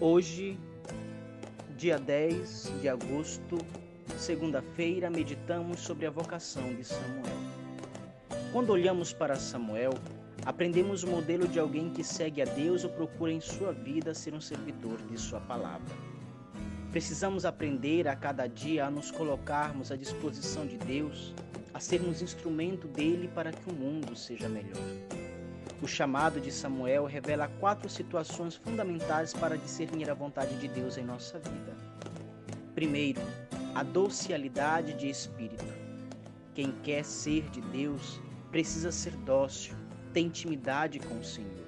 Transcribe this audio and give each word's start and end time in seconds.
Hoje, 0.00 0.58
dia 1.76 2.00
10 2.00 2.80
de 2.80 2.88
agosto, 2.88 3.58
segunda-feira, 4.18 5.08
meditamos 5.08 5.78
sobre 5.78 6.04
a 6.04 6.10
vocação 6.10 6.74
de 6.74 6.82
Samuel. 6.82 7.38
Quando 8.52 8.70
olhamos 8.70 9.12
para 9.12 9.36
Samuel, 9.36 9.92
aprendemos 10.44 11.04
o 11.04 11.06
modelo 11.06 11.46
de 11.46 11.60
alguém 11.60 11.90
que 11.90 12.02
segue 12.02 12.42
a 12.42 12.44
Deus 12.44 12.82
ou 12.82 12.90
procura 12.90 13.30
em 13.30 13.40
sua 13.40 13.72
vida 13.72 14.12
ser 14.14 14.34
um 14.34 14.40
servidor 14.40 15.00
de 15.02 15.16
sua 15.16 15.40
palavra. 15.40 15.94
Precisamos 16.90 17.44
aprender 17.44 18.08
a 18.08 18.16
cada 18.16 18.48
dia 18.48 18.86
a 18.86 18.90
nos 18.90 19.12
colocarmos 19.12 19.92
à 19.92 19.96
disposição 19.96 20.66
de 20.66 20.76
Deus, 20.76 21.32
a 21.72 21.78
sermos 21.78 22.20
instrumento 22.20 22.88
dele 22.88 23.30
para 23.32 23.52
que 23.52 23.70
o 23.70 23.72
mundo 23.72 24.16
seja 24.16 24.48
melhor. 24.48 25.23
O 25.82 25.86
chamado 25.86 26.40
de 26.40 26.50
Samuel 26.50 27.04
revela 27.04 27.48
quatro 27.60 27.88
situações 27.90 28.56
fundamentais 28.56 29.34
para 29.34 29.58
discernir 29.58 30.08
a 30.10 30.14
vontade 30.14 30.56
de 30.56 30.68
Deus 30.68 30.96
em 30.96 31.04
nossa 31.04 31.38
vida. 31.38 31.76
Primeiro, 32.74 33.20
a 33.74 33.82
docialidade 33.82 34.94
de 34.94 35.08
espírito. 35.08 35.64
Quem 36.54 36.72
quer 36.82 37.04
ser 37.04 37.50
de 37.50 37.60
Deus 37.60 38.20
precisa 38.50 38.92
ser 38.92 39.12
dócil, 39.18 39.74
ter 40.12 40.20
intimidade 40.20 41.00
com 41.00 41.18
o 41.18 41.24
Senhor. 41.24 41.66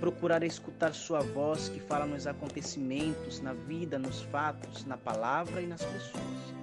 Procurar 0.00 0.42
escutar 0.42 0.94
Sua 0.94 1.20
voz 1.20 1.68
que 1.68 1.80
fala 1.80 2.06
nos 2.06 2.26
acontecimentos, 2.26 3.40
na 3.40 3.52
vida, 3.52 3.98
nos 3.98 4.22
fatos, 4.22 4.84
na 4.86 4.96
palavra 4.96 5.60
e 5.60 5.66
nas 5.66 5.84
pessoas. 5.84 6.54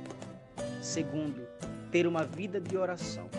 Segundo, 0.81 1.47
ter 1.91 2.07
uma 2.07 2.23
vida 2.23 2.59
de 2.59 2.75
oração 2.75 3.29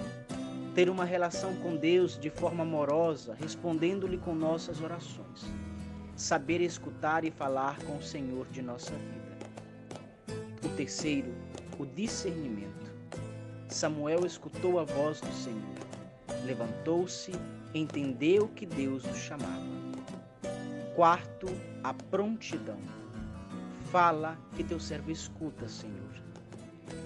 ter 0.75 0.89
uma 0.89 1.05
relação 1.05 1.55
com 1.57 1.77
Deus 1.77 2.19
de 2.19 2.31
forma 2.31 2.63
amorosa, 2.63 3.37
respondendo-lhe 3.39 4.17
com 4.17 4.35
nossas 4.35 4.81
orações. 4.81 5.45
Saber 6.17 6.61
escutar 6.61 7.25
e 7.25 7.31
falar 7.31 7.79
com 7.83 7.97
o 7.97 8.03
Senhor 8.03 8.47
de 8.49 8.63
nossa 8.63 8.93
vida. 8.93 10.37
O 10.65 10.69
terceiro, 10.71 11.35
o 11.79 11.85
discernimento. 11.85 12.91
Samuel 13.69 14.25
escutou 14.25 14.79
a 14.79 14.85
voz 14.85 15.21
do 15.21 15.33
Senhor, 15.33 15.61
levantou-se, 16.47 17.33
entendeu 17.75 18.49
que 18.49 18.67
Deus 18.67 19.05
o 19.05 19.15
chamava. 19.15 19.73
Quarto, 20.95 21.49
a 21.83 21.93
prontidão. 21.93 22.79
Fala 23.91 24.39
que 24.55 24.65
teu 24.65 24.81
servo 24.81 25.11
escuta, 25.11 25.69
Senhor 25.69 26.32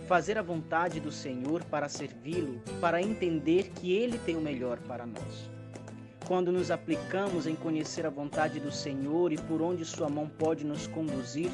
fazer 0.06 0.38
a 0.38 0.42
vontade 0.42 1.00
do 1.00 1.10
Senhor 1.10 1.64
para 1.64 1.88
servi-lo, 1.88 2.62
para 2.80 3.02
entender 3.02 3.70
que 3.70 3.92
Ele 3.92 4.18
tem 4.18 4.36
o 4.36 4.40
melhor 4.40 4.78
para 4.80 5.04
nós. 5.04 5.50
Quando 6.26 6.52
nos 6.52 6.70
aplicamos 6.70 7.46
em 7.46 7.56
conhecer 7.56 8.06
a 8.06 8.10
vontade 8.10 8.60
do 8.60 8.70
Senhor 8.70 9.32
e 9.32 9.36
por 9.36 9.60
onde 9.60 9.84
Sua 9.84 10.08
mão 10.08 10.28
pode 10.28 10.64
nos 10.64 10.86
conduzir, 10.86 11.50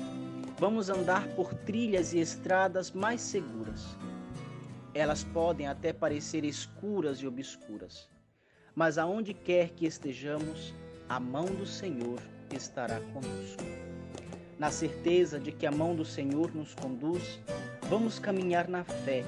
vamos 0.58 0.90
andar 0.90 1.26
por 1.28 1.54
trilhas 1.54 2.12
e 2.12 2.20
estradas 2.20 2.90
mais 2.92 3.22
seguras. 3.22 3.96
Elas 4.94 5.24
podem 5.24 5.66
até 5.66 5.90
parecer 5.90 6.44
escuras 6.44 7.18
e 7.18 7.26
obscuras, 7.26 8.08
mas 8.74 8.98
aonde 8.98 9.32
quer 9.32 9.70
que 9.70 9.86
estejamos, 9.86 10.74
a 11.08 11.18
mão 11.18 11.46
do 11.46 11.64
Senhor 11.64 12.20
estará 12.54 13.00
conosco. 13.00 13.64
Na 14.58 14.70
certeza 14.70 15.40
de 15.40 15.52
que 15.52 15.66
a 15.66 15.72
mão 15.72 15.96
do 15.96 16.04
Senhor 16.04 16.54
nos 16.54 16.74
conduz, 16.74 17.40
Vamos 17.88 18.18
caminhar 18.18 18.68
na 18.68 18.84
fé, 18.84 19.24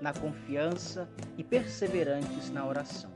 na 0.00 0.12
confiança 0.12 1.08
e 1.36 1.42
perseverantes 1.42 2.50
na 2.50 2.64
oração. 2.64 3.10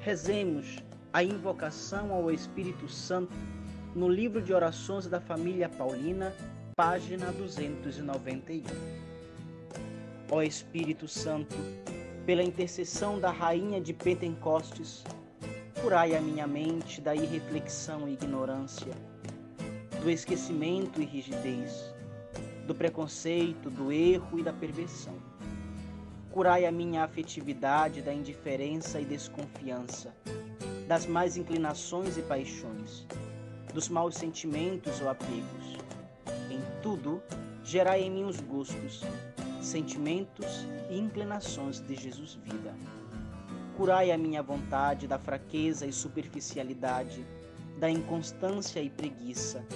Rezemos 0.00 0.82
a 1.12 1.22
invocação 1.22 2.12
ao 2.12 2.30
Espírito 2.30 2.88
Santo 2.88 3.32
no 3.94 4.08
livro 4.08 4.40
de 4.42 4.52
orações 4.52 5.06
da 5.06 5.20
família 5.20 5.68
Paulina, 5.68 6.34
página 6.74 7.30
291. 7.32 8.64
Ó 10.30 10.42
Espírito 10.42 11.06
Santo, 11.06 11.54
pela 12.24 12.42
intercessão 12.42 13.20
da 13.20 13.30
Rainha 13.30 13.80
de 13.80 13.92
Pentecostes, 13.92 15.04
curai 15.80 16.16
a 16.16 16.20
minha 16.20 16.46
mente 16.46 17.00
da 17.00 17.14
irreflexão 17.14 18.08
e 18.08 18.14
ignorância, 18.14 18.92
do 20.02 20.10
esquecimento 20.10 21.00
e 21.00 21.04
rigidez 21.04 21.99
do 22.70 22.74
preconceito, 22.76 23.68
do 23.68 23.90
erro 23.90 24.38
e 24.38 24.44
da 24.44 24.52
perversão. 24.52 25.16
Curai 26.30 26.64
a 26.64 26.70
minha 26.70 27.02
afetividade 27.02 28.00
da 28.00 28.14
indiferença 28.14 29.00
e 29.00 29.04
desconfiança, 29.04 30.14
das 30.86 31.04
más 31.04 31.36
inclinações 31.36 32.16
e 32.16 32.22
paixões, 32.22 33.04
dos 33.74 33.88
maus 33.88 34.14
sentimentos 34.14 35.00
ou 35.00 35.08
apegos. 35.08 35.78
Em 36.48 36.60
tudo, 36.80 37.20
gerai 37.64 38.02
em 38.02 38.10
mim 38.12 38.24
os 38.24 38.38
gostos, 38.38 39.02
sentimentos 39.60 40.64
e 40.88 40.96
inclinações 40.96 41.80
de 41.80 41.96
Jesus 41.96 42.34
vida. 42.34 42.72
Curai 43.76 44.12
a 44.12 44.16
minha 44.16 44.44
vontade 44.44 45.08
da 45.08 45.18
fraqueza 45.18 45.86
e 45.86 45.92
superficialidade, 45.92 47.26
da 47.80 47.90
inconstância 47.90 48.78
e 48.80 48.88
preguiça, 48.88 49.66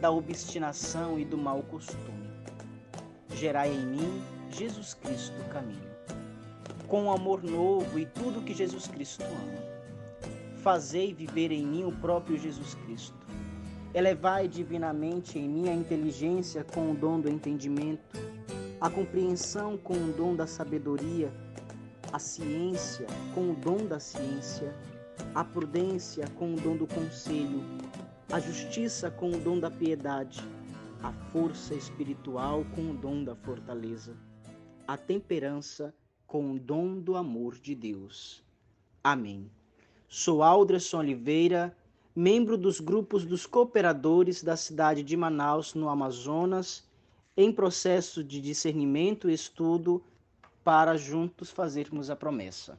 da 0.00 0.12
obstinação 0.12 1.18
e 1.18 1.24
do 1.24 1.36
mau 1.36 1.64
costume 1.64 2.27
gerai 3.38 3.72
em 3.72 3.86
mim 3.86 4.22
Jesus 4.50 4.94
Cristo 4.94 5.44
caminho. 5.44 5.88
Com 6.88 7.04
um 7.04 7.12
amor 7.12 7.44
novo 7.44 7.98
e 7.98 8.04
tudo 8.04 8.42
que 8.42 8.52
Jesus 8.52 8.88
Cristo 8.88 9.22
ama. 9.22 9.62
Fazei 10.56 11.14
viver 11.14 11.52
em 11.52 11.64
mim 11.64 11.84
o 11.84 11.92
próprio 11.92 12.36
Jesus 12.36 12.74
Cristo. 12.74 13.16
Elevai 13.94 14.48
divinamente 14.48 15.38
em 15.38 15.48
mim 15.48 15.68
a 15.68 15.74
inteligência 15.74 16.64
com 16.64 16.90
o 16.90 16.94
dom 16.94 17.20
do 17.20 17.28
entendimento, 17.28 18.18
a 18.80 18.90
compreensão 18.90 19.76
com 19.76 19.94
o 19.94 20.12
dom 20.12 20.34
da 20.34 20.46
sabedoria, 20.46 21.32
a 22.12 22.18
ciência 22.18 23.06
com 23.34 23.52
o 23.52 23.54
dom 23.54 23.86
da 23.86 24.00
ciência, 24.00 24.74
a 25.34 25.44
prudência 25.44 26.26
com 26.36 26.54
o 26.54 26.56
dom 26.56 26.76
do 26.76 26.86
conselho, 26.86 27.62
a 28.32 28.40
justiça 28.40 29.10
com 29.10 29.30
o 29.30 29.38
dom 29.38 29.60
da 29.60 29.70
piedade 29.70 30.42
a 31.02 31.12
força 31.30 31.74
espiritual 31.74 32.64
com 32.74 32.90
o 32.90 32.94
dom 32.94 33.22
da 33.22 33.34
fortaleza, 33.36 34.16
a 34.86 34.96
temperança 34.96 35.94
com 36.26 36.52
o 36.52 36.58
dom 36.58 36.98
do 36.98 37.16
amor 37.16 37.56
de 37.58 37.74
Deus. 37.74 38.42
Amém. 39.02 39.50
Sou 40.08 40.42
Alderson 40.42 40.98
Oliveira, 40.98 41.76
membro 42.14 42.58
dos 42.58 42.80
grupos 42.80 43.24
dos 43.24 43.46
cooperadores 43.46 44.42
da 44.42 44.56
cidade 44.56 45.02
de 45.02 45.16
Manaus, 45.16 45.74
no 45.74 45.88
Amazonas, 45.88 46.84
em 47.36 47.52
processo 47.52 48.24
de 48.24 48.40
discernimento 48.40 49.30
e 49.30 49.34
estudo 49.34 50.02
para 50.64 50.96
juntos 50.96 51.50
fazermos 51.50 52.10
a 52.10 52.16
promessa. 52.16 52.78